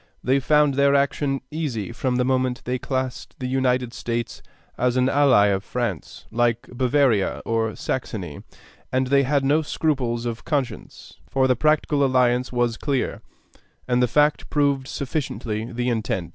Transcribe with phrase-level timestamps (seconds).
[0.23, 4.41] They found their action easy from the moment they classed the United States
[4.75, 8.41] as an ally of France, like Bavaria or Saxony;
[8.91, 13.21] and they had no scruples of conscience, for the practical alliance was clear,
[13.87, 16.29] and the fact proved sufficiently the intent....